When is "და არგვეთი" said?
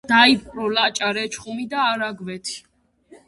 1.73-2.57